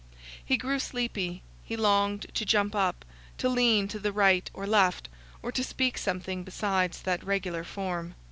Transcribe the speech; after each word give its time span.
He 0.43 0.57
grew 0.57 0.79
sleepy, 0.79 1.43
he 1.63 1.77
longed 1.77 2.25
to 2.33 2.43
jump 2.43 2.73
up, 2.73 3.05
to 3.37 3.47
lean 3.47 3.87
to 3.89 3.99
the 3.99 4.11
right 4.11 4.49
or 4.51 4.65
left, 4.65 5.09
or 5.43 5.51
to 5.51 5.63
speak 5.63 5.95
something 5.95 6.43
besides 6.43 7.03
that 7.03 7.23
regular 7.23 7.63
form. 7.63 8.15